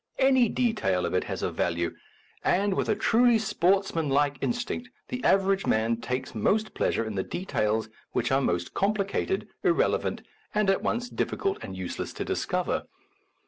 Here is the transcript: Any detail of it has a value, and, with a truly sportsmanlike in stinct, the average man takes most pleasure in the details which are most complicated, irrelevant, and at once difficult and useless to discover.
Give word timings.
Any 0.17 0.49
detail 0.49 1.05
of 1.05 1.13
it 1.13 1.25
has 1.25 1.43
a 1.43 1.51
value, 1.51 1.95
and, 2.43 2.73
with 2.73 2.89
a 2.89 2.95
truly 2.95 3.37
sportsmanlike 3.37 4.39
in 4.41 4.49
stinct, 4.49 4.87
the 5.09 5.23
average 5.23 5.67
man 5.67 5.97
takes 5.97 6.33
most 6.33 6.73
pleasure 6.73 7.05
in 7.05 7.13
the 7.13 7.21
details 7.23 7.87
which 8.11 8.31
are 8.31 8.41
most 8.41 8.73
complicated, 8.73 9.47
irrelevant, 9.61 10.23
and 10.55 10.71
at 10.71 10.81
once 10.81 11.07
difficult 11.07 11.59
and 11.63 11.77
useless 11.77 12.13
to 12.13 12.25
discover. 12.25 12.87